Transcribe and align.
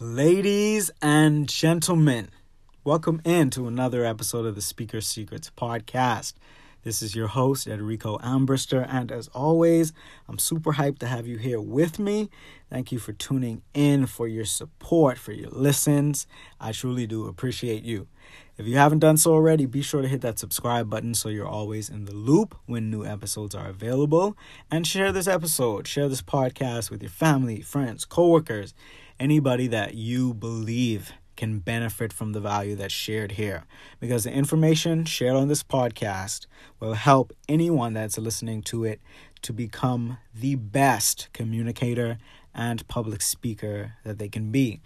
Ladies 0.00 0.92
and 1.02 1.48
gentlemen, 1.48 2.28
welcome 2.84 3.20
in 3.24 3.50
to 3.50 3.66
another 3.66 4.04
episode 4.04 4.46
of 4.46 4.54
the 4.54 4.62
Speaker 4.62 5.00
Secrets 5.00 5.50
podcast. 5.56 6.34
This 6.84 7.02
is 7.02 7.16
your 7.16 7.26
host, 7.26 7.66
Enrico 7.66 8.16
Ambrister, 8.18 8.86
and 8.88 9.10
as 9.10 9.26
always, 9.34 9.92
I'm 10.28 10.38
super 10.38 10.74
hyped 10.74 11.00
to 11.00 11.08
have 11.08 11.26
you 11.26 11.36
here 11.36 11.60
with 11.60 11.98
me. 11.98 12.30
Thank 12.70 12.92
you 12.92 13.00
for 13.00 13.12
tuning 13.12 13.62
in, 13.74 14.06
for 14.06 14.28
your 14.28 14.44
support, 14.44 15.18
for 15.18 15.32
your 15.32 15.50
listens. 15.50 16.28
I 16.60 16.70
truly 16.70 17.08
do 17.08 17.26
appreciate 17.26 17.82
you. 17.82 18.06
If 18.58 18.66
you 18.66 18.76
haven't 18.76 18.98
done 18.98 19.16
so 19.16 19.32
already, 19.32 19.66
be 19.66 19.82
sure 19.82 20.02
to 20.02 20.08
hit 20.08 20.20
that 20.22 20.40
subscribe 20.40 20.90
button 20.90 21.14
so 21.14 21.28
you're 21.28 21.46
always 21.46 21.88
in 21.88 22.06
the 22.06 22.12
loop 22.12 22.56
when 22.66 22.90
new 22.90 23.06
episodes 23.06 23.54
are 23.54 23.68
available. 23.68 24.36
And 24.68 24.84
share 24.84 25.12
this 25.12 25.28
episode, 25.28 25.86
share 25.86 26.08
this 26.08 26.22
podcast 26.22 26.90
with 26.90 27.00
your 27.00 27.10
family, 27.10 27.60
friends, 27.60 28.04
coworkers 28.04 28.74
anybody 29.20 29.68
that 29.68 29.94
you 29.94 30.34
believe 30.34 31.12
can 31.36 31.60
benefit 31.60 32.12
from 32.12 32.32
the 32.32 32.40
value 32.40 32.74
that's 32.74 32.92
shared 32.92 33.32
here 33.32 33.64
because 34.00 34.24
the 34.24 34.32
information 34.32 35.04
shared 35.04 35.36
on 35.36 35.46
this 35.46 35.62
podcast 35.62 36.46
will 36.80 36.94
help 36.94 37.32
anyone 37.48 37.94
that's 37.94 38.18
listening 38.18 38.60
to 38.60 38.82
it 38.82 39.00
to 39.40 39.52
become 39.52 40.18
the 40.34 40.56
best 40.56 41.28
communicator 41.32 42.18
and 42.52 42.88
public 42.88 43.22
speaker 43.22 43.92
that 44.04 44.18
they 44.18 44.28
can 44.28 44.50
be. 44.50 44.80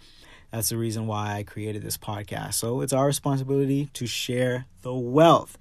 That's 0.53 0.69
the 0.69 0.77
reason 0.77 1.07
why 1.07 1.37
I 1.37 1.41
created 1.41 1.81
this 1.81 1.97
podcast. 1.97 2.53
So 2.53 2.81
it's 2.81 2.93
our 2.93 3.07
responsibility 3.07 3.89
to 3.93 4.05
share 4.05 4.67
the 4.83 4.93
wealth. 4.93 5.57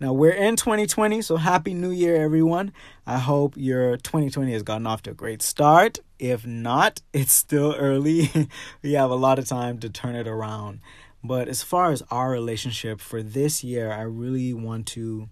Now 0.00 0.12
we're 0.12 0.32
in 0.32 0.56
2020, 0.56 1.22
so 1.22 1.38
happy 1.38 1.72
new 1.72 1.90
year, 1.90 2.22
everyone. 2.22 2.74
I 3.06 3.20
hope 3.20 3.54
your 3.56 3.96
2020 3.96 4.52
has 4.52 4.62
gotten 4.62 4.86
off 4.86 5.00
to 5.04 5.12
a 5.12 5.14
great 5.14 5.40
start. 5.40 6.00
If 6.18 6.46
not, 6.46 7.00
it's 7.14 7.32
still 7.32 7.74
early. 7.78 8.30
we 8.82 8.92
have 8.92 9.08
a 9.08 9.14
lot 9.14 9.38
of 9.38 9.48
time 9.48 9.78
to 9.78 9.88
turn 9.88 10.14
it 10.14 10.28
around. 10.28 10.80
But 11.22 11.48
as 11.48 11.62
far 11.62 11.90
as 11.90 12.02
our 12.10 12.30
relationship 12.30 13.00
for 13.00 13.22
this 13.22 13.64
year, 13.64 13.90
I 13.90 14.02
really 14.02 14.52
want 14.52 14.84
to 14.88 15.30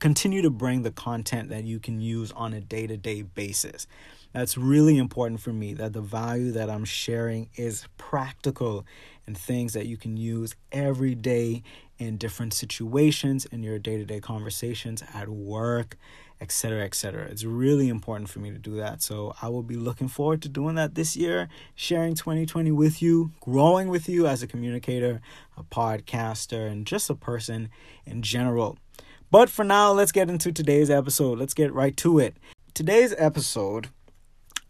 continue 0.00 0.42
to 0.42 0.50
bring 0.50 0.82
the 0.82 0.90
content 0.90 1.48
that 1.50 1.62
you 1.62 1.78
can 1.78 2.00
use 2.00 2.32
on 2.32 2.52
a 2.54 2.60
day 2.60 2.88
to 2.88 2.96
day 2.96 3.22
basis. 3.22 3.86
That's 4.32 4.58
really 4.58 4.98
important 4.98 5.40
for 5.40 5.52
me 5.52 5.74
that 5.74 5.92
the 5.92 6.00
value 6.00 6.52
that 6.52 6.68
I'm 6.68 6.84
sharing 6.84 7.48
is 7.56 7.86
practical 7.96 8.84
and 9.26 9.36
things 9.36 9.72
that 9.72 9.86
you 9.86 9.96
can 9.96 10.16
use 10.16 10.54
every 10.70 11.14
day 11.14 11.62
in 11.98 12.16
different 12.16 12.54
situations 12.54 13.44
in 13.46 13.62
your 13.62 13.78
day-to-day 13.78 14.20
conversations 14.20 15.02
at 15.14 15.28
work 15.28 15.96
etc 16.40 16.84
etc 16.84 17.24
it's 17.24 17.42
really 17.42 17.88
important 17.88 18.30
for 18.30 18.38
me 18.38 18.50
to 18.50 18.58
do 18.58 18.76
that. 18.76 19.02
So 19.02 19.34
i 19.42 19.48
will 19.48 19.64
be 19.64 19.76
looking 19.76 20.06
forward 20.06 20.40
to 20.42 20.48
doing 20.48 20.76
that 20.76 20.94
this 20.94 21.16
year 21.16 21.48
sharing 21.74 22.14
2020 22.14 22.70
with 22.70 23.02
you 23.02 23.32
growing 23.40 23.88
with 23.88 24.08
you 24.08 24.26
as 24.28 24.42
a 24.42 24.46
communicator 24.46 25.20
a 25.56 25.64
podcaster 25.64 26.70
and 26.70 26.86
just 26.86 27.10
a 27.10 27.14
person 27.14 27.68
in 28.06 28.22
general. 28.22 28.78
But 29.30 29.50
for 29.50 29.64
now 29.64 29.92
let's 29.92 30.12
get 30.12 30.30
into 30.30 30.52
today's 30.52 30.90
episode. 30.90 31.38
Let's 31.38 31.54
get 31.54 31.72
right 31.72 31.96
to 31.98 32.18
it. 32.18 32.36
Today's 32.72 33.14
episode 33.18 33.88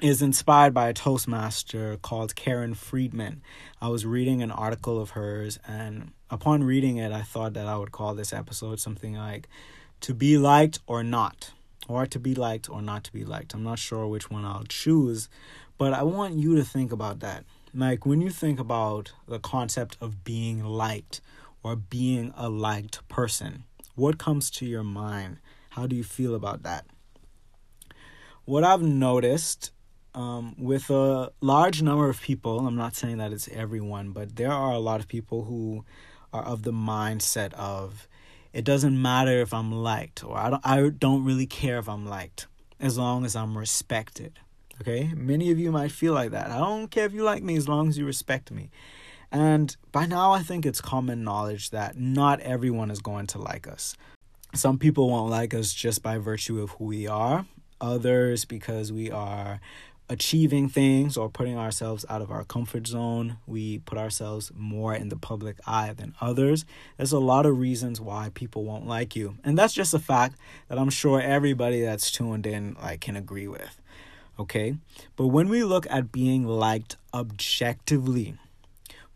is 0.01 0.23
inspired 0.23 0.73
by 0.73 0.89
a 0.89 0.93
Toastmaster 0.93 1.97
called 1.97 2.37
Karen 2.37 2.75
Friedman. 2.75 3.43
I 3.81 3.89
was 3.89 4.07
reading 4.07 4.43
an 4.43 4.53
article 4.53 5.01
of 5.01 5.11
hers, 5.11 5.59
and 5.67 6.13
upon 6.31 6.63
reading 6.63 6.99
it, 6.99 7.11
I 7.11 7.23
thought 7.23 7.55
that 7.55 7.67
I 7.67 7.77
would 7.77 7.91
call 7.91 8.15
this 8.15 8.33
episode 8.33 8.79
something 8.79 9.15
like 9.15 9.49
To 10.03 10.15
Be 10.15 10.39
Liked 10.39 10.79
or 10.87 11.03
Not, 11.03 11.51
or 11.89 12.07
To 12.07 12.19
Be 12.21 12.37
Liked 12.37 12.71
or 12.71 12.81
Not 12.81 13.03
to 13.05 13.13
Be 13.13 13.25
Liked. 13.25 13.55
I'm 13.55 13.65
not 13.65 13.81
sure 13.81 14.07
which 14.07 14.31
one 14.31 14.45
I'll 14.45 14.63
choose, 14.69 15.29
but 15.79 15.93
I 15.93 16.05
want 16.05 16.35
you 16.35 16.55
to 16.55 16.63
think 16.65 16.93
about 16.93 17.19
that. 17.21 17.45
Like 17.75 18.07
when 18.07 18.21
you 18.21 18.31
think 18.31 18.61
about 18.61 19.13
the 19.27 19.41
concept 19.41 19.97
of 20.01 20.23
being 20.23 20.63
liked 20.63 21.21
or 21.65 21.75
being 21.75 22.33
a 22.37 22.49
liked 22.49 23.07
person, 23.09 23.65
what 23.97 24.17
comes 24.17 24.49
to 24.53 24.65
your 24.65 24.85
mind? 24.85 25.39
How 25.71 25.89
do 25.89 25.97
you 25.97 26.05
feel 26.05 26.37
about 26.37 26.63
that? 26.63 26.87
What 28.45 28.63
I've 28.63 28.81
noticed 28.81 29.73
um, 30.15 30.55
with 30.59 30.91
a 30.91 31.31
large 31.41 31.83
number 31.83 32.09
of 32.09 32.21
people, 32.21 32.67
I'm 32.67 32.77
not 32.77 32.97
saying 32.97 33.19
that 33.19 33.33
it's 33.33 33.49
everyone, 33.49 34.11
but 34.11 34.37
there 34.37 34.53
are 34.53 34.73
a 34.73 34.79
lot 34.79 35.01
of 35.01 35.09
people 35.09 35.45
who 35.45 35.85
are 36.33 36.45
of 36.45 36.63
the 36.63 36.73
mindset 36.73 37.53
of 37.55 38.09
it 38.53 38.65
doesn't 38.65 39.01
matter 39.01 39.41
if 39.41 39.53
I'm 39.53 39.73
liked 39.73 40.25
or 40.25 40.37
I 40.37 40.51
don't 40.51 40.67
I 40.67 40.89
don't 40.89 41.25
really 41.25 41.47
care 41.47 41.79
if 41.79 41.89
I'm 41.89 42.07
liked 42.07 42.47
as 42.81 42.99
long 42.99 43.25
as 43.25 43.37
I'm 43.37 43.57
respected. 43.57 44.39
Okay? 44.81 45.13
Many 45.15 45.51
of 45.51 45.59
you 45.59 45.73
might 45.73 45.93
feel 45.93 46.13
like 46.13 46.31
that. 46.31 46.51
I 46.51 46.59
don't 46.59 46.89
care 46.89 47.05
if 47.05 47.13
you 47.13 47.23
like 47.23 47.43
me 47.43 47.57
as 47.57 47.69
long 47.69 47.89
as 47.89 47.99
you 47.99 48.07
respect 48.07 48.51
me. 48.51 48.71
And 49.31 49.77
by 49.93 50.07
now 50.07 50.33
I 50.33 50.43
think 50.43 50.65
it's 50.65 50.81
common 50.81 51.25
knowledge 51.25 51.71
that 51.71 51.99
not 51.99 52.41
everyone 52.41 52.91
is 52.91 53.01
going 53.01 53.27
to 53.29 53.39
like 53.39 53.67
us. 53.67 53.97
Some 54.55 54.79
people 54.79 55.11
won't 55.11 55.31
like 55.31 55.53
us 55.53 55.75
just 55.75 56.03
by 56.03 56.17
virtue 56.17 56.63
of 56.63 56.71
who 56.73 56.87
we 56.87 57.07
are, 57.07 57.45
others 57.81 58.47
because 58.47 58.91
we 58.91 59.11
are 59.11 59.61
achieving 60.09 60.69
things 60.69 61.17
or 61.17 61.29
putting 61.29 61.57
ourselves 61.57 62.05
out 62.09 62.23
of 62.23 62.31
our 62.31 62.45
comfort 62.45 62.87
zone. 62.87 63.37
We 63.47 63.79
put 63.81 63.99
ourselves 63.99 64.51
more 64.55 64.95
in 64.95 65.09
the 65.09 65.17
public 65.17 65.57
eye 65.67 65.93
than 65.93 66.15
others. 66.21 66.65
There's 66.97 67.13
a 67.13 67.19
lot 67.19 67.47
of 67.47 67.59
reasons 67.59 68.01
why 68.01 68.31
people 68.33 68.65
won't 68.65 68.87
like 68.87 69.15
you. 69.15 69.37
And 69.45 69.59
that's 69.59 69.75
just 69.75 69.95
a 69.95 69.99
fact 69.99 70.37
that 70.69 70.79
I'm 70.79 70.91
sure 70.91 71.21
everybody 71.21 71.83
that's 71.83 72.11
tuned 72.11 72.47
in 72.47 72.77
like 72.81 73.01
can 73.01 73.17
agree 73.17 73.49
with. 73.49 73.81
Okay? 74.39 74.77
But 75.17 75.29
when 75.29 75.49
we 75.49 75.65
look 75.65 75.87
at 75.91 76.13
being 76.13 76.45
liked 76.47 76.97
objectively, 77.13 78.37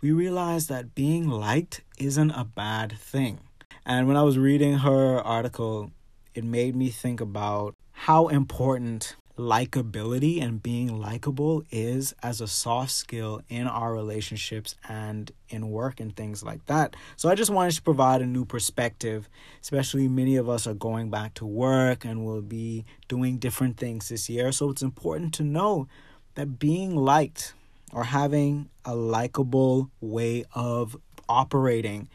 we 0.00 0.12
realize 0.12 0.66
that 0.66 0.94
being 0.94 1.28
liked 1.28 1.82
isn't 1.96 2.32
a 2.32 2.44
bad 2.44 2.98
thing. 2.98 3.38
And 3.86 4.08
when 4.08 4.16
I 4.16 4.22
was 4.22 4.38
reading 4.38 4.78
her 4.78 5.18
article, 5.18 5.90
it 6.34 6.44
made 6.44 6.74
me 6.74 6.90
think 6.90 7.20
about 7.20 7.74
how 7.92 8.28
important 8.28 9.16
likability 9.38 10.42
and 10.42 10.62
being 10.62 11.00
likable 11.00 11.62
is 11.70 12.14
as 12.22 12.40
a 12.40 12.46
soft 12.46 12.90
skill 12.90 13.40
in 13.48 13.66
our 13.66 13.94
relationships 13.94 14.76
and 14.88 15.32
in 15.48 15.70
work 15.70 16.00
and 16.00 16.14
things 16.14 16.42
like 16.42 16.64
that. 16.66 16.94
So 17.16 17.30
I 17.30 17.34
just 17.34 17.50
wanted 17.50 17.74
to 17.74 17.82
provide 17.82 18.20
a 18.20 18.26
new 18.26 18.44
perspective, 18.44 19.28
especially 19.62 20.06
many 20.06 20.36
of 20.36 20.48
us 20.48 20.66
are 20.66 20.74
going 20.74 21.10
back 21.10 21.34
to 21.34 21.46
work 21.46 22.04
and 22.04 22.24
will 22.24 22.42
be 22.42 22.84
doing 23.08 23.38
different 23.38 23.78
things 23.78 24.10
this 24.10 24.28
year. 24.28 24.52
So 24.52 24.70
it's 24.70 24.82
important 24.82 25.32
to 25.34 25.42
know 25.42 25.88
that 26.34 26.58
being 26.58 26.94
liked 26.94 27.54
or 27.92 28.04
having 28.04 28.68
a 28.84 28.94
likable 28.94 29.90
way 30.00 30.44
of 30.54 30.96
operating 31.28 32.08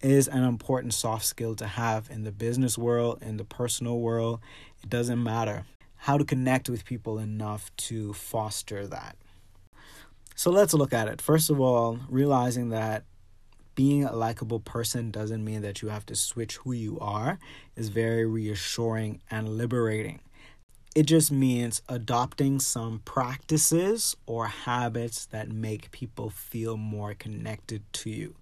is 0.00 0.28
an 0.28 0.44
important 0.44 0.94
soft 0.94 1.24
skill 1.24 1.54
to 1.56 1.66
have 1.66 2.08
in 2.10 2.24
the 2.24 2.32
business 2.32 2.76
world, 2.76 3.22
in 3.22 3.36
the 3.38 3.44
personal 3.44 3.98
world. 3.98 4.40
It 4.82 4.90
doesn't 4.90 5.22
matter 5.22 5.64
how 5.98 6.16
to 6.16 6.24
connect 6.24 6.68
with 6.68 6.84
people 6.84 7.18
enough 7.18 7.74
to 7.76 8.12
foster 8.12 8.86
that. 8.86 9.16
So 10.34 10.50
let's 10.50 10.72
look 10.72 10.92
at 10.92 11.08
it. 11.08 11.20
First 11.20 11.50
of 11.50 11.60
all, 11.60 11.98
realizing 12.08 12.68
that 12.70 13.04
being 13.74 14.04
a 14.04 14.14
likable 14.14 14.60
person 14.60 15.10
doesn't 15.10 15.44
mean 15.44 15.62
that 15.62 15.82
you 15.82 15.88
have 15.88 16.06
to 16.06 16.16
switch 16.16 16.56
who 16.58 16.72
you 16.72 16.98
are 17.00 17.38
is 17.76 17.88
very 17.88 18.24
reassuring 18.24 19.20
and 19.30 19.48
liberating. 19.48 20.20
It 20.94 21.06
just 21.06 21.30
means 21.30 21.82
adopting 21.88 22.60
some 22.60 23.00
practices 23.04 24.16
or 24.26 24.46
habits 24.46 25.26
that 25.26 25.48
make 25.48 25.90
people 25.90 26.30
feel 26.30 26.76
more 26.76 27.14
connected 27.14 27.82
to 27.94 28.10
you. 28.10 28.34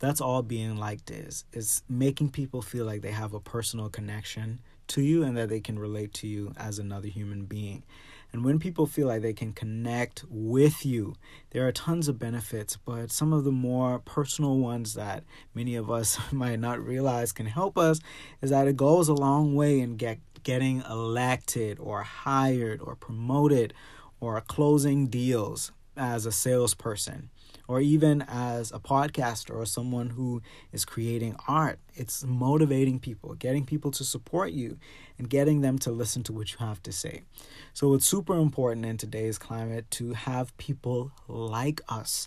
That's 0.00 0.20
all 0.20 0.42
being 0.42 0.76
liked 0.76 1.10
is. 1.10 1.44
Is 1.52 1.82
making 1.88 2.30
people 2.30 2.62
feel 2.62 2.84
like 2.84 3.02
they 3.02 3.12
have 3.12 3.34
a 3.34 3.40
personal 3.40 3.88
connection 3.88 4.60
to 4.88 5.02
you 5.02 5.22
and 5.22 5.36
that 5.36 5.48
they 5.48 5.60
can 5.60 5.78
relate 5.78 6.12
to 6.14 6.26
you 6.26 6.52
as 6.56 6.78
another 6.78 7.08
human 7.08 7.44
being. 7.44 7.84
And 8.32 8.44
when 8.44 8.58
people 8.58 8.86
feel 8.86 9.06
like 9.06 9.22
they 9.22 9.32
can 9.32 9.52
connect 9.52 10.24
with 10.28 10.84
you, 10.84 11.14
there 11.50 11.66
are 11.66 11.72
tons 11.72 12.08
of 12.08 12.18
benefits, 12.18 12.76
but 12.76 13.10
some 13.10 13.32
of 13.32 13.44
the 13.44 13.52
more 13.52 14.00
personal 14.00 14.58
ones 14.58 14.94
that 14.94 15.24
many 15.54 15.76
of 15.76 15.90
us 15.90 16.18
might 16.32 16.60
not 16.60 16.84
realize 16.84 17.32
can 17.32 17.46
help 17.46 17.78
us 17.78 18.00
is 18.42 18.50
that 18.50 18.68
it 18.68 18.76
goes 18.76 19.08
a 19.08 19.14
long 19.14 19.54
way 19.54 19.80
in 19.80 19.96
get, 19.96 20.18
getting 20.42 20.82
elected 20.88 21.78
or 21.80 22.02
hired 22.02 22.80
or 22.82 22.96
promoted 22.96 23.72
or 24.20 24.40
closing 24.42 25.06
deals 25.06 25.72
as 25.96 26.26
a 26.26 26.32
salesperson 26.32 27.30
or 27.68 27.80
even 27.80 28.24
as 28.26 28.72
a 28.72 28.78
podcaster 28.80 29.54
or 29.54 29.66
someone 29.66 30.10
who 30.10 30.42
is 30.72 30.84
creating 30.84 31.36
art. 31.46 31.78
It's 31.94 32.24
motivating 32.24 32.98
people, 32.98 33.34
getting 33.34 33.66
people 33.66 33.90
to 33.92 34.04
support 34.04 34.52
you, 34.52 34.78
and 35.18 35.28
getting 35.28 35.60
them 35.60 35.78
to 35.80 35.92
listen 35.92 36.22
to 36.24 36.32
what 36.32 36.50
you 36.50 36.58
have 36.58 36.82
to 36.84 36.92
say. 36.92 37.22
So 37.74 37.94
it's 37.94 38.06
super 38.06 38.36
important 38.36 38.86
in 38.86 38.96
today's 38.96 39.38
climate 39.38 39.90
to 39.92 40.14
have 40.14 40.56
people 40.56 41.12
like 41.28 41.82
us. 41.88 42.26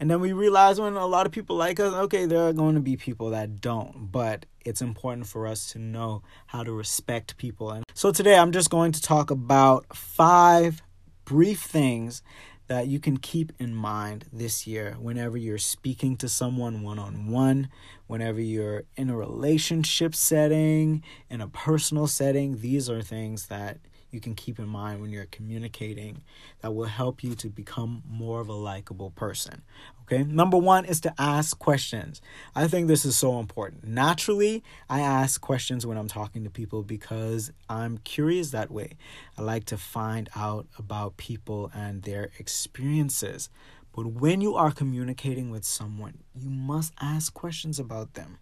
And 0.00 0.10
then 0.10 0.20
we 0.20 0.32
realize 0.32 0.80
when 0.80 0.94
a 0.94 1.06
lot 1.06 1.26
of 1.26 1.32
people 1.32 1.54
like 1.54 1.78
us, 1.78 1.94
okay, 1.94 2.26
there 2.26 2.48
are 2.48 2.52
going 2.52 2.74
to 2.74 2.80
be 2.80 2.96
people 2.96 3.30
that 3.30 3.60
don't, 3.60 4.10
but 4.10 4.46
it's 4.64 4.82
important 4.82 5.28
for 5.28 5.46
us 5.46 5.70
to 5.72 5.78
know 5.78 6.22
how 6.46 6.64
to 6.64 6.72
respect 6.72 7.36
people. 7.36 7.70
And 7.70 7.84
so 7.94 8.10
today 8.10 8.36
I'm 8.36 8.50
just 8.50 8.68
going 8.68 8.90
to 8.92 9.00
talk 9.00 9.30
about 9.30 9.96
five 9.96 10.82
brief 11.24 11.60
things 11.60 12.20
that 12.68 12.86
you 12.86 12.98
can 12.98 13.16
keep 13.16 13.52
in 13.58 13.74
mind 13.74 14.26
this 14.32 14.66
year 14.66 14.96
whenever 14.98 15.36
you're 15.36 15.58
speaking 15.58 16.16
to 16.16 16.28
someone 16.28 16.82
one 16.82 16.98
on 16.98 17.28
one, 17.28 17.68
whenever 18.06 18.40
you're 18.40 18.84
in 18.96 19.10
a 19.10 19.16
relationship 19.16 20.14
setting, 20.14 21.02
in 21.28 21.40
a 21.40 21.48
personal 21.48 22.06
setting. 22.06 22.60
These 22.60 22.88
are 22.88 23.02
things 23.02 23.46
that 23.46 23.78
you 24.12 24.20
can 24.20 24.34
keep 24.34 24.58
in 24.58 24.68
mind 24.68 25.00
when 25.00 25.10
you're 25.10 25.26
communicating 25.26 26.22
that 26.60 26.72
will 26.74 26.84
help 26.84 27.24
you 27.24 27.34
to 27.34 27.48
become 27.48 28.02
more 28.08 28.40
of 28.40 28.48
a 28.48 28.54
likable 28.54 29.10
person. 29.10 29.62
Okay, 30.02 30.22
number 30.22 30.58
one 30.58 30.84
is 30.84 31.00
to 31.00 31.14
ask 31.18 31.58
questions. 31.58 32.20
I 32.54 32.68
think 32.68 32.86
this 32.86 33.04
is 33.04 33.16
so 33.16 33.38
important. 33.38 33.84
Naturally, 33.84 34.62
I 34.88 35.00
ask 35.00 35.40
questions 35.40 35.86
when 35.86 35.96
I'm 35.96 36.08
talking 36.08 36.44
to 36.44 36.50
people 36.50 36.82
because 36.82 37.50
I'm 37.68 37.98
curious 37.98 38.50
that 38.50 38.70
way. 38.70 38.98
I 39.38 39.42
like 39.42 39.64
to 39.66 39.78
find 39.78 40.28
out 40.36 40.66
about 40.78 41.16
people 41.16 41.70
and 41.74 42.02
their 42.02 42.30
experiences. 42.38 43.48
But 43.94 44.06
when 44.06 44.40
you 44.40 44.54
are 44.54 44.70
communicating 44.70 45.50
with 45.50 45.64
someone, 45.64 46.18
you 46.34 46.50
must 46.50 46.92
ask 47.00 47.32
questions 47.32 47.78
about 47.78 48.14
them. 48.14 48.38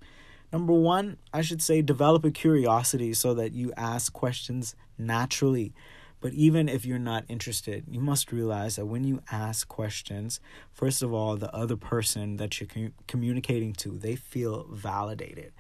Number 0.53 0.73
one, 0.73 1.17
I 1.33 1.43
should 1.43 1.63
say 1.63 1.81
develop 1.81 2.25
a 2.25 2.31
curiosity 2.31 3.15
so 3.15 3.35
that 3.35 3.53
you 3.53 3.73
ask 3.77 4.13
questions 4.13 4.75
naturally. 5.01 5.73
But 6.21 6.35
even 6.35 6.69
if 6.69 6.85
you're 6.85 6.99
not 6.99 7.25
interested, 7.29 7.85
you 7.89 8.01
must 8.01 8.31
realize 8.31 8.77
that 8.77 8.87
when 8.87 9.05
you 9.05 9.23
ask 9.33 9.67
questions, 9.67 10.39
first 10.73 11.03
of 11.03 11.15
all, 11.15 11.37
the 11.37 11.55
other 11.55 11.77
person 11.77 12.37
that 12.37 12.61
you're 12.61 12.69
com- 12.69 12.93
communicating 13.07 13.73
to, 13.75 13.97
they 13.97 14.17
feel 14.17 14.67
validated. 14.71 15.53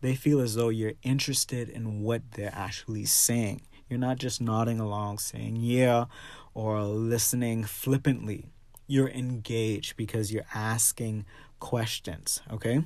They 0.00 0.14
feel 0.14 0.40
as 0.40 0.54
though 0.54 0.68
you're 0.70 0.94
interested 1.02 1.68
in 1.68 2.02
what 2.02 2.22
they're 2.32 2.54
actually 2.54 3.04
saying. 3.04 3.62
You're 3.88 3.98
not 3.98 4.18
just 4.18 4.40
nodding 4.40 4.80
along 4.80 5.18
saying 5.18 5.56
yeah 5.56 6.06
or 6.52 6.82
listening 6.82 7.64
flippantly. 7.64 8.46
You're 8.86 9.08
engaged 9.08 9.96
because 9.96 10.32
you're 10.32 10.46
asking 10.54 11.26
questions, 11.60 12.40
okay? 12.50 12.84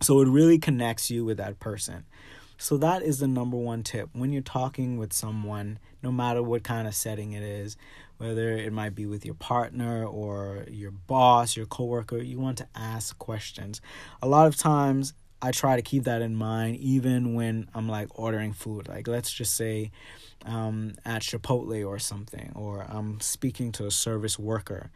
So 0.00 0.20
it 0.20 0.28
really 0.28 0.58
connects 0.58 1.10
you 1.10 1.24
with 1.24 1.38
that 1.38 1.60
person. 1.60 2.04
So 2.62 2.76
that 2.76 3.02
is 3.02 3.18
the 3.18 3.26
number 3.26 3.56
one 3.56 3.82
tip 3.82 4.10
when 4.12 4.30
you're 4.30 4.40
talking 4.40 4.96
with 4.96 5.12
someone, 5.12 5.80
no 6.00 6.12
matter 6.12 6.44
what 6.44 6.62
kind 6.62 6.86
of 6.86 6.94
setting 6.94 7.32
it 7.32 7.42
is, 7.42 7.76
whether 8.18 8.52
it 8.52 8.72
might 8.72 8.94
be 8.94 9.04
with 9.04 9.24
your 9.26 9.34
partner 9.34 10.06
or 10.06 10.64
your 10.70 10.92
boss, 10.92 11.56
your 11.56 11.66
coworker, 11.66 12.18
you 12.18 12.38
want 12.38 12.58
to 12.58 12.68
ask 12.76 13.18
questions. 13.18 13.80
A 14.22 14.28
lot 14.28 14.46
of 14.46 14.56
times 14.56 15.12
I 15.42 15.50
try 15.50 15.74
to 15.74 15.82
keep 15.82 16.04
that 16.04 16.22
in 16.22 16.36
mind 16.36 16.76
even 16.76 17.34
when 17.34 17.68
I'm 17.74 17.88
like 17.88 18.16
ordering 18.16 18.52
food. 18.52 18.86
Like 18.86 19.08
let's 19.08 19.32
just 19.32 19.56
say 19.56 19.90
um, 20.46 20.94
at 21.04 21.22
Chipotle 21.22 21.84
or 21.84 21.98
something, 21.98 22.52
or 22.54 22.86
I'm 22.88 23.18
speaking 23.20 23.72
to 23.72 23.86
a 23.86 23.90
service 23.90 24.38
worker. 24.38 24.92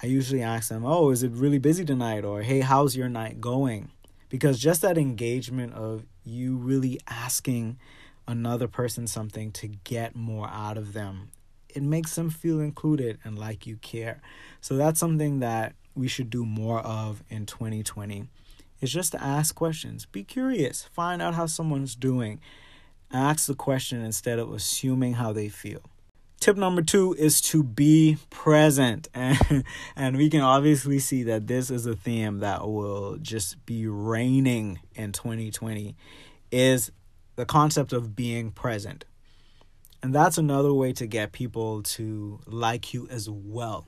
I 0.00 0.06
usually 0.06 0.42
ask 0.42 0.68
them, 0.68 0.84
"Oh, 0.86 1.10
is 1.10 1.24
it 1.24 1.32
really 1.32 1.58
busy 1.58 1.84
tonight?" 1.84 2.24
or 2.24 2.42
"Hey, 2.42 2.60
how's 2.60 2.94
your 2.94 3.08
night 3.08 3.40
going?" 3.40 3.90
Because 4.30 4.58
just 4.58 4.80
that 4.80 4.96
engagement 4.96 5.74
of 5.74 6.06
you 6.24 6.56
really 6.56 6.98
asking 7.06 7.78
another 8.26 8.68
person 8.68 9.06
something 9.06 9.52
to 9.52 9.66
get 9.68 10.16
more 10.16 10.48
out 10.48 10.78
of 10.78 10.94
them 10.94 11.30
it 11.74 11.82
makes 11.82 12.14
them 12.14 12.30
feel 12.30 12.60
included 12.60 13.18
and 13.24 13.38
like 13.38 13.66
you 13.66 13.76
care. 13.76 14.20
So 14.60 14.76
that's 14.76 15.00
something 15.00 15.40
that 15.40 15.74
we 15.94 16.08
should 16.08 16.30
do 16.30 16.44
more 16.44 16.80
of 16.80 17.22
in 17.28 17.46
2020 17.46 18.26
is 18.80 18.92
just 18.92 19.12
to 19.12 19.22
ask 19.22 19.54
questions. 19.54 20.06
Be 20.06 20.24
curious. 20.24 20.84
Find 20.92 21.20
out 21.20 21.34
how 21.34 21.46
someone's 21.46 21.94
doing. 21.94 22.40
Ask 23.12 23.46
the 23.46 23.54
question 23.54 24.02
instead 24.02 24.38
of 24.38 24.52
assuming 24.52 25.14
how 25.14 25.32
they 25.32 25.48
feel 25.48 25.82
Tip 26.40 26.56
number 26.56 26.80
two 26.80 27.14
is 27.18 27.42
to 27.42 27.62
be 27.62 28.16
present. 28.30 29.08
And, 29.12 29.62
and 29.96 30.16
we 30.16 30.30
can 30.30 30.40
obviously 30.40 30.98
see 30.98 31.22
that 31.24 31.46
this 31.46 31.70
is 31.70 31.84
a 31.84 31.94
theme 31.94 32.38
that 32.38 32.66
will 32.66 33.18
just 33.18 33.64
be 33.66 33.86
reigning 33.86 34.80
in 34.94 35.12
2020 35.12 35.94
is 36.50 36.90
the 37.36 37.44
concept 37.44 37.92
of 37.92 38.16
being 38.16 38.52
present. 38.52 39.04
And 40.02 40.14
that's 40.14 40.38
another 40.38 40.72
way 40.72 40.94
to 40.94 41.06
get 41.06 41.32
people 41.32 41.82
to 41.82 42.40
like 42.46 42.94
you 42.94 43.06
as 43.10 43.28
well. 43.28 43.86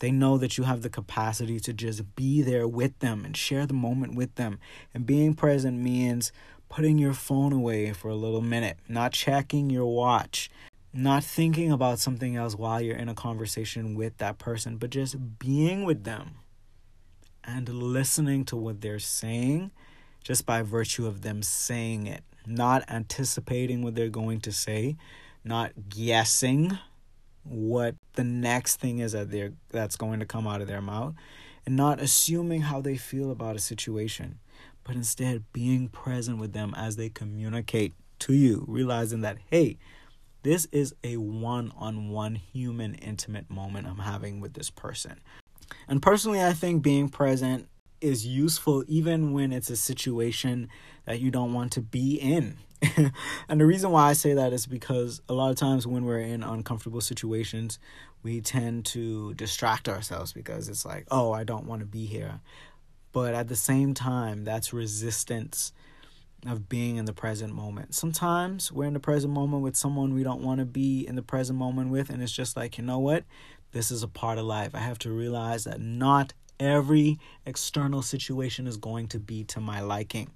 They 0.00 0.10
know 0.10 0.36
that 0.36 0.58
you 0.58 0.64
have 0.64 0.82
the 0.82 0.90
capacity 0.90 1.58
to 1.60 1.72
just 1.72 2.14
be 2.14 2.42
there 2.42 2.68
with 2.68 2.98
them 2.98 3.24
and 3.24 3.34
share 3.34 3.64
the 3.64 3.72
moment 3.72 4.14
with 4.14 4.34
them. 4.34 4.58
And 4.92 5.06
being 5.06 5.32
present 5.32 5.78
means 5.78 6.32
putting 6.68 6.98
your 6.98 7.14
phone 7.14 7.54
away 7.54 7.94
for 7.94 8.08
a 8.08 8.14
little 8.14 8.42
minute, 8.42 8.76
not 8.88 9.12
checking 9.12 9.70
your 9.70 9.86
watch, 9.86 10.50
not 10.94 11.24
thinking 11.24 11.72
about 11.72 11.98
something 11.98 12.36
else 12.36 12.54
while 12.54 12.80
you're 12.80 12.96
in 12.96 13.08
a 13.08 13.14
conversation 13.14 13.94
with 13.94 14.16
that 14.18 14.38
person, 14.38 14.76
but 14.76 14.90
just 14.90 15.38
being 15.38 15.84
with 15.84 16.04
them 16.04 16.36
and 17.42 17.68
listening 17.68 18.44
to 18.46 18.56
what 18.56 18.80
they're 18.80 18.98
saying 18.98 19.70
just 20.22 20.46
by 20.46 20.62
virtue 20.62 21.06
of 21.06 21.20
them 21.20 21.42
saying 21.42 22.06
it, 22.06 22.22
not 22.46 22.82
anticipating 22.88 23.82
what 23.82 23.94
they're 23.94 24.08
going 24.08 24.40
to 24.40 24.52
say, 24.52 24.96
not 25.44 25.72
guessing 25.90 26.78
what 27.44 27.94
the 28.14 28.24
next 28.24 28.76
thing 28.76 28.98
is 28.98 29.12
that 29.12 29.30
they're 29.30 29.52
that's 29.70 29.96
going 29.96 30.18
to 30.18 30.26
come 30.26 30.46
out 30.46 30.62
of 30.62 30.66
their 30.66 30.80
mouth 30.80 31.14
and 31.66 31.76
not 31.76 32.00
assuming 32.00 32.62
how 32.62 32.80
they 32.80 32.96
feel 32.96 33.30
about 33.30 33.54
a 33.54 33.58
situation 33.58 34.38
but 34.82 34.96
instead 34.96 35.44
being 35.52 35.88
present 35.88 36.38
with 36.38 36.52
them 36.52 36.74
as 36.76 36.96
they 36.96 37.10
communicate 37.10 37.92
to 38.18 38.32
you 38.32 38.64
realizing 38.66 39.20
that 39.20 39.36
hey 39.50 39.76
this 40.44 40.66
is 40.66 40.94
a 41.02 41.16
one 41.16 41.72
on 41.76 42.10
one 42.10 42.34
human 42.34 42.94
intimate 42.96 43.50
moment 43.50 43.86
I'm 43.86 43.98
having 43.98 44.40
with 44.40 44.52
this 44.52 44.70
person. 44.70 45.20
And 45.88 46.02
personally, 46.02 46.42
I 46.42 46.52
think 46.52 46.82
being 46.82 47.08
present 47.08 47.66
is 48.00 48.26
useful 48.26 48.84
even 48.86 49.32
when 49.32 49.52
it's 49.52 49.70
a 49.70 49.76
situation 49.76 50.68
that 51.06 51.18
you 51.20 51.30
don't 51.30 51.54
want 51.54 51.72
to 51.72 51.80
be 51.80 52.16
in. 52.16 52.58
and 53.48 53.60
the 53.60 53.64
reason 53.64 53.90
why 53.90 54.10
I 54.10 54.12
say 54.12 54.34
that 54.34 54.52
is 54.52 54.66
because 54.66 55.22
a 55.30 55.32
lot 55.32 55.50
of 55.50 55.56
times 55.56 55.86
when 55.86 56.04
we're 56.04 56.18
in 56.18 56.42
uncomfortable 56.42 57.00
situations, 57.00 57.78
we 58.22 58.42
tend 58.42 58.84
to 58.86 59.32
distract 59.34 59.88
ourselves 59.88 60.34
because 60.34 60.68
it's 60.68 60.84
like, 60.84 61.06
oh, 61.10 61.32
I 61.32 61.44
don't 61.44 61.66
want 61.66 61.80
to 61.80 61.86
be 61.86 62.04
here. 62.04 62.40
But 63.12 63.34
at 63.34 63.48
the 63.48 63.56
same 63.56 63.94
time, 63.94 64.44
that's 64.44 64.74
resistance 64.74 65.72
of 66.48 66.68
being 66.68 66.96
in 66.96 67.04
the 67.04 67.12
present 67.12 67.54
moment. 67.54 67.94
Sometimes 67.94 68.70
we're 68.72 68.86
in 68.86 68.94
the 68.94 69.00
present 69.00 69.32
moment 69.32 69.62
with 69.62 69.76
someone 69.76 70.14
we 70.14 70.22
don't 70.22 70.42
want 70.42 70.60
to 70.60 70.64
be 70.64 71.06
in 71.06 71.16
the 71.16 71.22
present 71.22 71.58
moment 71.58 71.90
with, 71.90 72.10
and 72.10 72.22
it's 72.22 72.32
just 72.32 72.56
like, 72.56 72.78
you 72.78 72.84
know 72.84 72.98
what? 72.98 73.24
This 73.72 73.90
is 73.90 74.02
a 74.02 74.08
part 74.08 74.38
of 74.38 74.44
life. 74.44 74.74
I 74.74 74.78
have 74.78 74.98
to 75.00 75.10
realize 75.10 75.64
that 75.64 75.80
not 75.80 76.32
every 76.60 77.18
external 77.44 78.02
situation 78.02 78.66
is 78.66 78.76
going 78.76 79.08
to 79.08 79.18
be 79.18 79.44
to 79.44 79.60
my 79.60 79.80
liking. 79.80 80.30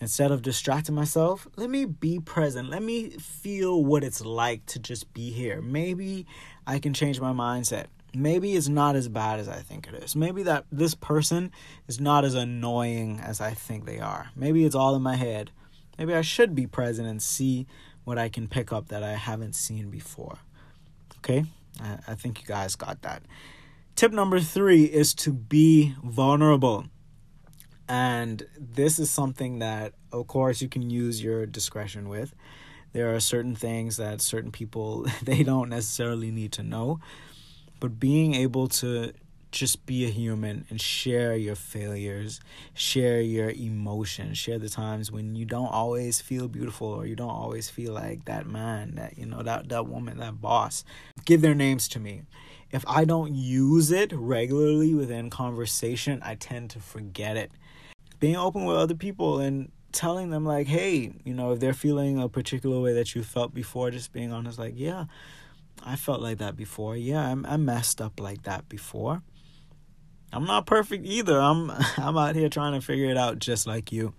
Instead 0.00 0.30
of 0.30 0.42
distracting 0.42 0.94
myself, 0.94 1.46
let 1.56 1.68
me 1.68 1.84
be 1.84 2.20
present. 2.20 2.70
Let 2.70 2.82
me 2.82 3.10
feel 3.10 3.84
what 3.84 4.04
it's 4.04 4.24
like 4.24 4.64
to 4.66 4.78
just 4.78 5.12
be 5.12 5.30
here. 5.30 5.60
Maybe 5.60 6.24
I 6.66 6.78
can 6.78 6.94
change 6.94 7.20
my 7.20 7.32
mindset 7.32 7.86
maybe 8.14 8.54
it's 8.54 8.68
not 8.68 8.96
as 8.96 9.08
bad 9.08 9.40
as 9.40 9.48
I 9.48 9.58
think 9.58 9.86
it 9.88 9.94
is. 10.02 10.16
Maybe 10.16 10.42
that 10.44 10.64
this 10.70 10.94
person 10.94 11.52
is 11.86 12.00
not 12.00 12.24
as 12.24 12.34
annoying 12.34 13.20
as 13.20 13.40
I 13.40 13.52
think 13.52 13.84
they 13.84 13.98
are. 13.98 14.30
Maybe 14.34 14.64
it's 14.64 14.74
all 14.74 14.94
in 14.94 15.02
my 15.02 15.16
head. 15.16 15.50
Maybe 15.98 16.14
I 16.14 16.22
should 16.22 16.54
be 16.54 16.66
present 16.66 17.08
and 17.08 17.22
see 17.22 17.66
what 18.04 18.18
I 18.18 18.28
can 18.28 18.48
pick 18.48 18.72
up 18.72 18.88
that 18.88 19.02
I 19.02 19.14
haven't 19.14 19.54
seen 19.54 19.90
before. 19.90 20.38
Okay? 21.18 21.44
I, 21.82 21.98
I 22.08 22.14
think 22.14 22.40
you 22.40 22.46
guys 22.46 22.76
got 22.76 23.02
that. 23.02 23.22
Tip 23.96 24.12
number 24.12 24.40
three 24.40 24.84
is 24.84 25.12
to 25.14 25.32
be 25.32 25.94
vulnerable. 26.02 26.86
And 27.88 28.46
this 28.58 28.98
is 28.98 29.10
something 29.10 29.58
that, 29.58 29.94
of 30.12 30.26
course, 30.26 30.62
you 30.62 30.68
can 30.68 30.88
use 30.90 31.22
your 31.22 31.46
discretion 31.46 32.08
with. 32.08 32.34
There 32.92 33.14
are 33.14 33.20
certain 33.20 33.54
things 33.54 33.96
that 33.96 34.20
certain 34.20 34.52
people 34.52 35.06
they 35.22 35.42
don't 35.42 35.68
necessarily 35.68 36.30
need 36.30 36.52
to 36.52 36.62
know 36.62 37.00
but 37.80 37.98
being 38.00 38.34
able 38.34 38.68
to 38.68 39.12
just 39.50 39.86
be 39.86 40.04
a 40.04 40.10
human 40.10 40.66
and 40.68 40.80
share 40.80 41.34
your 41.34 41.54
failures, 41.54 42.40
share 42.74 43.20
your 43.20 43.50
emotions, 43.50 44.36
share 44.36 44.58
the 44.58 44.68
times 44.68 45.10
when 45.10 45.34
you 45.34 45.44
don't 45.44 45.68
always 45.68 46.20
feel 46.20 46.48
beautiful 46.48 46.88
or 46.88 47.06
you 47.06 47.16
don't 47.16 47.30
always 47.30 47.70
feel 47.70 47.92
like 47.92 48.24
that 48.26 48.46
man, 48.46 48.94
that 48.96 49.16
you 49.16 49.26
know, 49.26 49.42
that 49.42 49.68
that 49.68 49.86
woman, 49.86 50.18
that 50.18 50.40
boss. 50.40 50.84
Give 51.24 51.40
their 51.40 51.54
names 51.54 51.88
to 51.88 52.00
me. 52.00 52.22
If 52.70 52.84
I 52.86 53.04
don't 53.04 53.34
use 53.34 53.90
it 53.90 54.12
regularly 54.12 54.94
within 54.94 55.30
conversation, 55.30 56.20
I 56.22 56.34
tend 56.34 56.70
to 56.70 56.80
forget 56.80 57.36
it. 57.36 57.50
Being 58.20 58.36
open 58.36 58.66
with 58.66 58.76
other 58.76 58.94
people 58.94 59.38
and 59.38 59.70
telling 59.92 60.28
them 60.28 60.44
like, 60.44 60.66
"Hey, 60.66 61.12
you 61.24 61.32
know, 61.32 61.52
if 61.52 61.60
they're 61.60 61.72
feeling 61.72 62.20
a 62.20 62.28
particular 62.28 62.80
way 62.80 62.92
that 62.92 63.14
you 63.14 63.22
felt 63.22 63.54
before, 63.54 63.90
just 63.90 64.12
being 64.12 64.32
honest 64.32 64.58
like, 64.58 64.74
"Yeah, 64.76 65.06
I 65.84 65.96
felt 65.96 66.20
like 66.20 66.38
that 66.38 66.56
before. 66.56 66.96
Yeah, 66.96 67.30
I'm, 67.30 67.46
I 67.46 67.56
messed 67.56 68.00
up 68.00 68.20
like 68.20 68.42
that 68.42 68.68
before. 68.68 69.22
I'm 70.32 70.44
not 70.44 70.66
perfect 70.66 71.06
either. 71.06 71.38
I'm 71.40 71.70
I'm 71.96 72.16
out 72.16 72.34
here 72.34 72.48
trying 72.48 72.78
to 72.78 72.84
figure 72.84 73.10
it 73.10 73.16
out 73.16 73.38
just 73.38 73.66
like 73.66 73.92
you. 73.92 74.14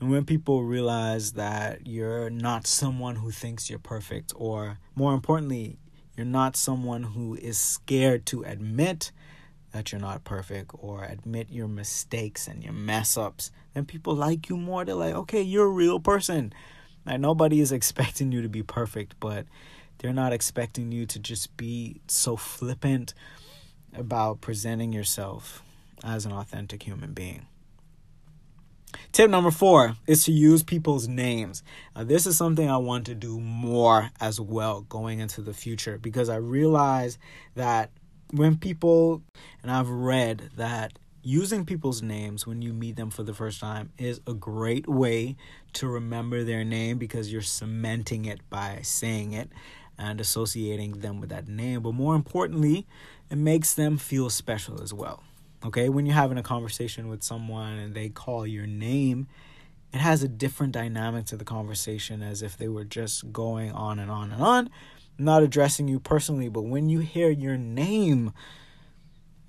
And 0.00 0.10
when 0.10 0.24
people 0.24 0.62
realize 0.62 1.32
that 1.32 1.86
you're 1.86 2.28
not 2.28 2.66
someone 2.66 3.16
who 3.16 3.30
thinks 3.30 3.70
you're 3.70 3.78
perfect 3.78 4.32
or 4.36 4.78
more 4.94 5.14
importantly, 5.14 5.78
you're 6.16 6.26
not 6.26 6.56
someone 6.56 7.02
who 7.02 7.34
is 7.34 7.58
scared 7.58 8.26
to 8.26 8.42
admit 8.42 9.10
that 9.72 9.92
you're 9.92 10.00
not 10.00 10.24
perfect 10.24 10.70
or 10.78 11.04
admit 11.04 11.50
your 11.50 11.68
mistakes 11.68 12.46
and 12.46 12.62
your 12.64 12.72
mess 12.72 13.16
ups, 13.16 13.50
then 13.74 13.84
people 13.84 14.14
like 14.14 14.48
you 14.48 14.56
more. 14.56 14.84
They're 14.84 14.94
like, 14.94 15.14
okay, 15.14 15.42
you're 15.42 15.66
a 15.66 15.70
real 15.70 16.00
person. 16.00 16.52
Like 17.04 17.20
nobody 17.20 17.60
is 17.60 17.72
expecting 17.78 18.32
you 18.32 18.42
to 18.42 18.48
be 18.48 18.62
perfect, 18.62 19.14
but 19.20 19.46
they're 19.98 20.12
not 20.12 20.32
expecting 20.32 20.92
you 20.92 21.06
to 21.06 21.18
just 21.18 21.56
be 21.56 22.00
so 22.06 22.36
flippant 22.36 23.14
about 23.94 24.40
presenting 24.40 24.92
yourself 24.92 25.62
as 26.04 26.26
an 26.26 26.32
authentic 26.32 26.82
human 26.82 27.12
being. 27.12 27.46
Tip 29.12 29.30
number 29.30 29.50
four 29.50 29.96
is 30.06 30.24
to 30.24 30.32
use 30.32 30.62
people's 30.62 31.08
names. 31.08 31.62
This 31.96 32.26
is 32.26 32.36
something 32.36 32.68
I 32.68 32.76
want 32.76 33.06
to 33.06 33.14
do 33.14 33.40
more 33.40 34.10
as 34.20 34.40
well 34.40 34.82
going 34.82 35.20
into 35.20 35.40
the 35.40 35.54
future 35.54 35.98
because 35.98 36.28
I 36.28 36.36
realize 36.36 37.18
that 37.54 37.90
when 38.32 38.56
people, 38.56 39.22
and 39.62 39.70
I've 39.70 39.88
read 39.88 40.50
that 40.56 40.98
using 41.22 41.64
people's 41.64 42.02
names 42.02 42.46
when 42.46 42.62
you 42.62 42.72
meet 42.72 42.96
them 42.96 43.10
for 43.10 43.22
the 43.22 43.34
first 43.34 43.60
time 43.60 43.90
is 43.98 44.20
a 44.26 44.34
great 44.34 44.88
way 44.88 45.36
to 45.72 45.88
remember 45.88 46.44
their 46.44 46.64
name 46.64 46.98
because 46.98 47.32
you're 47.32 47.42
cementing 47.42 48.26
it 48.26 48.40
by 48.48 48.78
saying 48.82 49.32
it 49.32 49.50
and 49.98 50.20
associating 50.20 51.00
them 51.00 51.20
with 51.20 51.30
that 51.30 51.48
name. 51.48 51.82
But 51.82 51.94
more 51.94 52.14
importantly, 52.14 52.86
it 53.30 53.36
makes 53.36 53.74
them 53.74 53.98
feel 53.98 54.30
special 54.30 54.82
as 54.82 54.92
well. 54.92 55.22
Okay, 55.64 55.88
when 55.88 56.06
you're 56.06 56.14
having 56.14 56.38
a 56.38 56.42
conversation 56.42 57.08
with 57.08 57.22
someone 57.22 57.72
and 57.74 57.94
they 57.94 58.08
call 58.08 58.46
your 58.46 58.66
name, 58.66 59.26
it 59.92 59.98
has 59.98 60.22
a 60.22 60.28
different 60.28 60.72
dynamic 60.72 61.24
to 61.26 61.36
the 61.36 61.44
conversation 61.44 62.22
as 62.22 62.42
if 62.42 62.56
they 62.56 62.68
were 62.68 62.84
just 62.84 63.32
going 63.32 63.72
on 63.72 63.98
and 63.98 64.10
on 64.10 64.32
and 64.32 64.42
on, 64.42 64.70
not 65.18 65.42
addressing 65.42 65.88
you 65.88 65.98
personally. 65.98 66.48
But 66.48 66.62
when 66.62 66.88
you 66.88 67.00
hear 67.00 67.30
your 67.30 67.56
name, 67.56 68.32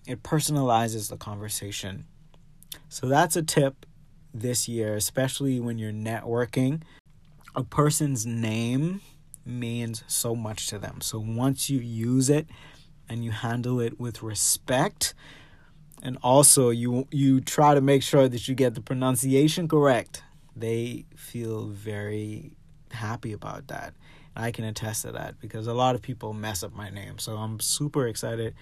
it 0.08 0.24
personalizes 0.24 1.10
the 1.10 1.18
conversation. 1.18 2.06
So 2.90 3.08
that's 3.08 3.36
a 3.36 3.44
tip 3.44 3.86
this 4.34 4.68
year, 4.68 4.96
especially 4.96 5.60
when 5.60 5.78
you're 5.78 5.92
networking. 5.92 6.82
A 7.56 7.64
person's 7.64 8.26
name 8.26 9.02
means 9.48 10.04
so 10.08 10.36
much 10.36 10.68
to 10.68 10.80
them. 10.80 11.02
So 11.02 11.20
once 11.20 11.70
you 11.70 11.80
use 11.80 12.30
it 12.30 12.48
and 13.10 13.24
you 13.24 13.32
handle 13.32 13.80
it 13.80 14.00
with 14.00 14.22
respect, 14.22 15.14
and 16.04 16.18
also 16.22 16.70
you 16.70 17.08
you 17.12 17.42
try 17.42 17.74
to 17.74 17.82
make 17.82 18.04
sure 18.04 18.28
that 18.28 18.48
you 18.48 18.56
get 18.56 18.76
the 18.76 18.82
pronunciation 18.82 19.68
correct, 19.68 20.24
they 20.56 21.06
feel 21.16 21.68
very 21.68 22.56
happy 22.92 23.34
about 23.34 23.68
that. 23.68 23.94
I 24.36 24.52
can 24.52 24.66
attest 24.66 25.02
to 25.02 25.12
that 25.14 25.40
because 25.40 25.66
a 25.66 25.74
lot 25.74 25.96
of 25.96 26.02
people 26.02 26.34
mess 26.34 26.62
up 26.64 26.74
my 26.74 26.90
name. 26.90 27.18
So 27.18 27.36
I'm 27.36 27.60
super 27.60 28.08
excited 28.08 28.54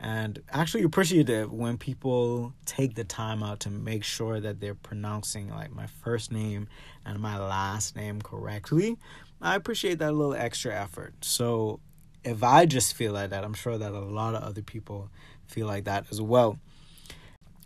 and 0.00 0.42
actually 0.50 0.82
appreciative 0.82 1.52
when 1.52 1.76
people 1.76 2.54
take 2.64 2.94
the 2.94 3.04
time 3.04 3.42
out 3.42 3.60
to 3.60 3.70
make 3.70 4.02
sure 4.02 4.40
that 4.40 4.58
they're 4.58 4.74
pronouncing 4.74 5.50
like 5.50 5.72
my 5.72 5.86
first 5.86 6.32
name 6.32 6.68
and 7.04 7.20
my 7.20 7.38
last 7.38 7.94
name 7.94 8.20
correctly 8.22 8.96
I 9.42 9.54
appreciate 9.54 9.98
that 9.98 10.12
little 10.12 10.34
extra 10.34 10.74
effort. 10.74 11.14
So 11.22 11.80
if 12.24 12.42
I 12.42 12.66
just 12.66 12.94
feel 12.94 13.12
like 13.12 13.30
that, 13.30 13.44
I'm 13.44 13.54
sure 13.54 13.78
that 13.78 13.92
a 13.92 14.00
lot 14.00 14.34
of 14.34 14.42
other 14.42 14.62
people 14.62 15.10
feel 15.46 15.66
like 15.66 15.84
that 15.84 16.06
as 16.10 16.20
well. 16.20 16.58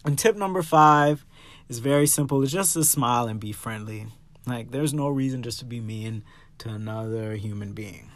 And 0.05 0.19
tip 0.19 0.37
number 0.37 0.63
five 0.63 1.25
is 1.69 1.79
very 1.79 2.07
simple. 2.07 2.43
It's 2.43 2.53
just 2.53 2.75
to 2.75 2.85
smile 2.85 3.27
and 3.27 3.41
be 3.41 3.53
friendly. 3.53 4.07
Like 4.47 4.71
there's 4.71 4.95
no 4.95 5.09
reason 5.09 5.43
just 5.43 5.59
to 5.61 5.65
be 5.65 5.81
mean 5.81 6.23
to 6.59 6.69
another 6.69 7.35
human 7.35 7.73
being. 7.73 8.11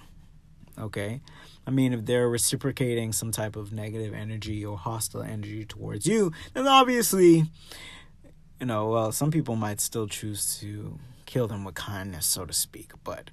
Okay? 0.79 1.21
I 1.67 1.71
mean, 1.71 1.93
if 1.93 2.07
they're 2.07 2.29
reciprocating 2.29 3.12
some 3.12 3.33
type 3.33 3.57
of 3.57 3.73
negative 3.73 4.15
energy 4.15 4.65
or 4.65 4.79
hostile 4.79 5.23
energy 5.23 5.65
towards 5.65 6.07
you, 6.07 6.33
then 6.55 6.67
obviously, 6.69 7.45
you 8.61 8.67
know, 8.67 8.88
well, 8.88 9.12
some 9.12 9.31
people 9.31 9.57
might 9.57 9.81
still 9.81 10.07
choose 10.07 10.59
to 10.61 10.99
kill 11.29 11.47
them 11.47 11.65
with 11.65 11.75
kindness, 11.75 12.27
so 12.27 12.45
to 12.45 12.53
speak. 12.53 12.93
But 13.05 13.31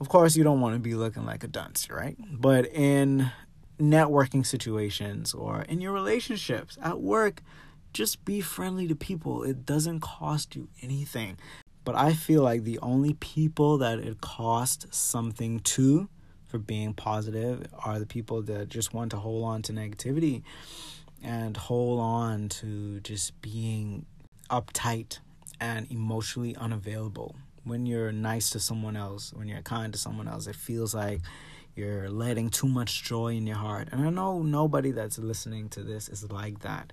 of 0.00 0.08
course, 0.08 0.36
you 0.36 0.42
don't 0.44 0.60
want 0.60 0.74
to 0.74 0.80
be 0.80 0.94
looking 0.94 1.24
like 1.24 1.44
a 1.44 1.48
dunce, 1.48 1.88
right? 1.88 2.16
But 2.30 2.66
in 2.66 3.30
networking 3.78 4.44
situations 4.44 5.32
or 5.32 5.62
in 5.62 5.80
your 5.80 5.92
relationships 5.92 6.76
at 6.82 7.00
work, 7.00 7.42
just 7.92 8.24
be 8.24 8.40
friendly 8.40 8.88
to 8.88 8.96
people. 8.96 9.44
It 9.44 9.64
doesn't 9.64 10.00
cost 10.00 10.56
you 10.56 10.68
anything. 10.82 11.38
But 11.84 11.94
I 11.94 12.12
feel 12.12 12.42
like 12.42 12.64
the 12.64 12.78
only 12.80 13.14
people 13.14 13.78
that 13.78 13.98
it 13.98 14.20
costs 14.20 14.96
something 14.96 15.60
to 15.60 16.08
for 16.46 16.58
being 16.58 16.92
positive 16.92 17.66
are 17.78 17.98
the 17.98 18.06
people 18.06 18.42
that 18.42 18.68
just 18.68 18.92
want 18.92 19.12
to 19.12 19.16
hold 19.16 19.44
on 19.44 19.62
to 19.62 19.72
negativity 19.72 20.42
and 21.22 21.56
hold 21.56 22.00
on 22.00 22.48
to 22.48 23.00
just 23.00 23.40
being 23.40 24.06
uptight 24.50 25.20
and 25.62 25.88
emotionally 25.92 26.56
unavailable. 26.56 27.36
When 27.62 27.86
you're 27.86 28.10
nice 28.10 28.50
to 28.50 28.58
someone 28.58 28.96
else, 28.96 29.32
when 29.32 29.46
you're 29.46 29.62
kind 29.62 29.92
to 29.92 29.98
someone 29.98 30.26
else, 30.26 30.48
it 30.48 30.56
feels 30.56 30.92
like 30.92 31.20
you're 31.76 32.10
letting 32.10 32.50
too 32.50 32.66
much 32.66 33.04
joy 33.04 33.36
in 33.36 33.46
your 33.46 33.56
heart. 33.56 33.88
And 33.92 34.04
I 34.04 34.10
know 34.10 34.42
nobody 34.42 34.90
that's 34.90 35.18
listening 35.18 35.68
to 35.70 35.84
this 35.84 36.08
is 36.08 36.30
like 36.32 36.60
that. 36.60 36.92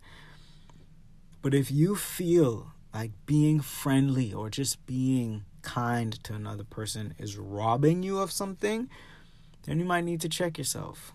But 1.41 1.55
if 1.55 1.71
you 1.71 1.95
feel 1.95 2.71
like 2.93 3.11
being 3.25 3.59
friendly 3.59 4.31
or 4.31 4.51
just 4.51 4.85
being 4.85 5.45
kind 5.63 6.23
to 6.23 6.33
another 6.33 6.63
person 6.63 7.15
is 7.17 7.37
robbing 7.37 8.03
you 8.03 8.19
of 8.19 8.31
something, 8.31 8.87
then 9.63 9.79
you 9.79 9.85
might 9.85 10.03
need 10.03 10.21
to 10.21 10.29
check 10.29 10.59
yourself. 10.59 11.11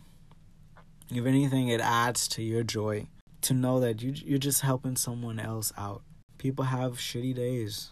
If 1.12 1.24
anything, 1.24 1.68
it 1.68 1.80
adds 1.80 2.26
to 2.28 2.42
your 2.42 2.64
joy 2.64 3.06
to 3.42 3.54
know 3.54 3.78
that 3.78 4.02
you, 4.02 4.12
you're 4.16 4.38
just 4.38 4.62
helping 4.62 4.96
someone 4.96 5.38
else 5.38 5.72
out 5.78 6.02
people 6.44 6.66
have 6.66 6.98
shitty 6.98 7.34
days. 7.34 7.90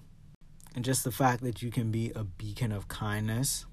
And 0.74 0.84
just 0.84 1.04
the 1.04 1.10
fact 1.10 1.42
that 1.42 1.62
you 1.62 1.70
can 1.70 1.90
be 1.90 2.12
a 2.14 2.22
beacon 2.22 2.70
of 2.70 2.86
kindness 2.86 3.64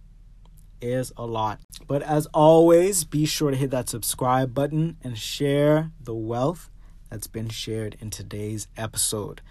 is 0.80 1.12
a 1.18 1.26
lot. 1.26 1.60
But 1.86 2.02
as 2.02 2.28
always, 2.28 3.04
be 3.04 3.26
sure 3.26 3.52
to 3.52 3.58
hit 3.58 3.72
that 3.72 3.90
subscribe 3.90 4.54
button 4.54 4.96
and 5.04 5.18
share 5.18 5.92
the 6.02 6.14
wealth 6.16 6.70
that's 7.10 7.28
been 7.28 7.50
shared 7.50 7.98
in 8.00 8.10
today's 8.10 8.70
episode. 8.78 9.42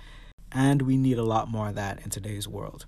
And 0.51 0.81
we 0.81 0.97
need 0.97 1.19
a 1.19 1.25
lot 1.25 1.51
more 1.51 1.69
of 1.69 1.75
that 1.75 2.03
in 2.03 2.09
today's 2.09 2.49
world. 2.49 2.87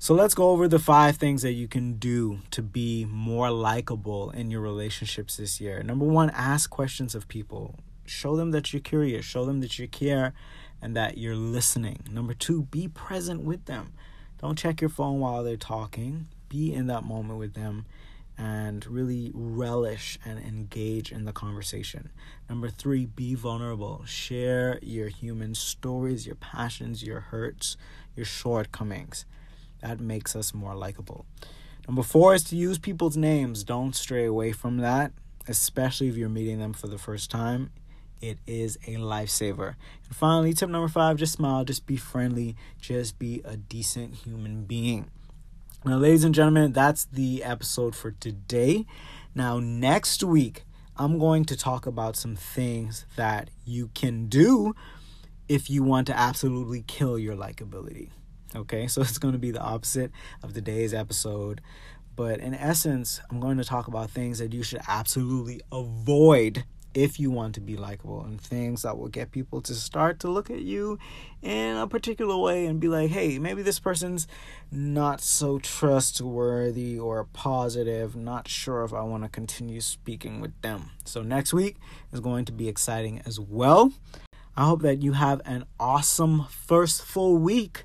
So 0.00 0.14
let's 0.14 0.32
go 0.32 0.52
over 0.52 0.66
the 0.66 0.78
five 0.78 1.18
things 1.18 1.42
that 1.42 1.52
you 1.52 1.68
can 1.68 1.98
do 1.98 2.38
to 2.52 2.62
be 2.62 3.04
more 3.04 3.50
likable 3.50 4.30
in 4.30 4.50
your 4.50 4.62
relationships 4.62 5.36
this 5.36 5.60
year. 5.60 5.82
Number 5.82 6.06
one, 6.06 6.30
ask 6.30 6.70
questions 6.70 7.14
of 7.14 7.28
people. 7.28 7.74
Show 8.06 8.36
them 8.36 8.52
that 8.52 8.72
you're 8.72 8.80
curious, 8.80 9.26
show 9.26 9.44
them 9.44 9.60
that 9.60 9.78
you 9.78 9.86
care, 9.86 10.32
and 10.80 10.96
that 10.96 11.18
you're 11.18 11.36
listening. 11.36 12.00
Number 12.10 12.34
two, 12.34 12.62
be 12.62 12.88
present 12.88 13.42
with 13.42 13.64
them. 13.66 13.92
Don't 14.40 14.58
check 14.58 14.80
your 14.80 14.90
phone 14.90 15.20
while 15.20 15.42
they're 15.42 15.56
talking. 15.56 16.28
Be 16.48 16.72
in 16.72 16.86
that 16.86 17.04
moment 17.04 17.38
with 17.38 17.54
them 17.54 17.86
and 18.38 18.86
really 18.86 19.30
relish 19.34 20.18
and 20.24 20.38
engage 20.38 21.10
in 21.10 21.24
the 21.24 21.32
conversation. 21.32 22.10
Number 22.48 22.68
three, 22.68 23.06
be 23.06 23.34
vulnerable. 23.34 24.04
Share 24.04 24.78
your 24.82 25.08
human 25.08 25.54
stories, 25.54 26.26
your 26.26 26.34
passions, 26.36 27.02
your 27.02 27.20
hurts, 27.20 27.76
your 28.14 28.26
shortcomings. 28.26 29.24
That 29.80 30.00
makes 30.00 30.36
us 30.36 30.52
more 30.52 30.74
likable. 30.74 31.24
Number 31.88 32.02
four 32.02 32.34
is 32.34 32.44
to 32.44 32.56
use 32.56 32.78
people's 32.78 33.16
names. 33.16 33.64
Don't 33.64 33.94
stray 33.94 34.26
away 34.26 34.52
from 34.52 34.78
that, 34.78 35.12
especially 35.48 36.08
if 36.08 36.16
you're 36.16 36.28
meeting 36.28 36.58
them 36.58 36.72
for 36.74 36.88
the 36.88 36.98
first 36.98 37.30
time 37.30 37.70
it 38.20 38.38
is 38.46 38.76
a 38.86 38.96
lifesaver. 38.96 39.74
And 40.06 40.16
finally, 40.16 40.52
tip 40.52 40.68
number 40.68 40.88
five 40.88 41.16
just 41.16 41.34
smile, 41.34 41.64
just 41.64 41.86
be 41.86 41.96
friendly, 41.96 42.56
just 42.80 43.18
be 43.18 43.42
a 43.44 43.56
decent 43.56 44.14
human 44.14 44.64
being. 44.64 45.10
Now, 45.84 45.98
ladies 45.98 46.24
and 46.24 46.34
gentlemen, 46.34 46.72
that's 46.72 47.04
the 47.04 47.44
episode 47.44 47.94
for 47.94 48.10
today. 48.10 48.86
Now, 49.34 49.60
next 49.60 50.24
week, 50.24 50.64
I'm 50.96 51.18
going 51.18 51.44
to 51.44 51.56
talk 51.56 51.86
about 51.86 52.16
some 52.16 52.36
things 52.36 53.06
that 53.16 53.50
you 53.64 53.90
can 53.94 54.26
do 54.26 54.74
if 55.48 55.70
you 55.70 55.82
want 55.82 56.06
to 56.08 56.18
absolutely 56.18 56.82
kill 56.86 57.18
your 57.18 57.36
likability. 57.36 58.10
Okay, 58.54 58.86
so 58.86 59.00
it's 59.02 59.18
going 59.18 59.32
to 59.32 59.38
be 59.38 59.50
the 59.50 59.60
opposite 59.60 60.10
of 60.42 60.54
today's 60.54 60.94
episode. 60.94 61.60
But 62.16 62.40
in 62.40 62.54
essence, 62.54 63.20
I'm 63.30 63.40
going 63.40 63.58
to 63.58 63.64
talk 63.64 63.88
about 63.88 64.10
things 64.10 64.38
that 64.38 64.54
you 64.54 64.62
should 64.62 64.80
absolutely 64.88 65.60
avoid 65.70 66.64
if 66.96 67.20
you 67.20 67.30
want 67.30 67.54
to 67.54 67.60
be 67.60 67.76
likable 67.76 68.24
and 68.24 68.40
things 68.40 68.80
that 68.80 68.96
will 68.96 69.08
get 69.08 69.30
people 69.30 69.60
to 69.60 69.74
start 69.74 70.18
to 70.18 70.30
look 70.30 70.48
at 70.48 70.62
you 70.62 70.98
in 71.42 71.76
a 71.76 71.86
particular 71.86 72.34
way 72.38 72.64
and 72.64 72.80
be 72.80 72.88
like, 72.88 73.10
hey, 73.10 73.38
maybe 73.38 73.60
this 73.60 73.78
person's 73.78 74.26
not 74.70 75.20
so 75.20 75.58
trustworthy 75.58 76.98
or 76.98 77.24
positive, 77.34 78.16
not 78.16 78.48
sure 78.48 78.82
if 78.82 78.94
I 78.94 79.02
want 79.02 79.24
to 79.24 79.28
continue 79.28 79.82
speaking 79.82 80.40
with 80.40 80.58
them. 80.62 80.92
So, 81.04 81.20
next 81.20 81.52
week 81.52 81.76
is 82.12 82.20
going 82.20 82.46
to 82.46 82.52
be 82.52 82.66
exciting 82.66 83.20
as 83.26 83.38
well. 83.38 83.92
I 84.56 84.64
hope 84.64 84.80
that 84.80 85.02
you 85.02 85.12
have 85.12 85.42
an 85.44 85.66
awesome 85.78 86.46
first 86.48 87.02
full 87.02 87.36
week 87.36 87.84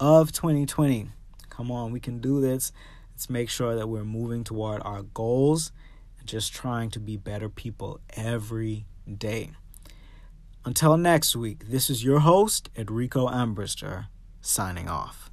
of 0.00 0.32
2020. 0.32 1.10
Come 1.48 1.70
on, 1.70 1.92
we 1.92 2.00
can 2.00 2.18
do 2.18 2.40
this. 2.40 2.72
Let's 3.12 3.30
make 3.30 3.50
sure 3.50 3.76
that 3.76 3.88
we're 3.88 4.04
moving 4.04 4.42
toward 4.42 4.82
our 4.82 5.02
goals 5.02 5.70
just 6.28 6.52
trying 6.52 6.90
to 6.90 7.00
be 7.00 7.16
better 7.16 7.48
people 7.48 8.00
every 8.10 8.84
day. 9.16 9.50
Until 10.64 10.96
next 10.98 11.34
week, 11.34 11.68
this 11.68 11.88
is 11.88 12.04
your 12.04 12.20
host, 12.20 12.68
Enrico 12.76 13.26
Ambrister, 13.28 14.08
signing 14.42 14.88
off. 14.88 15.27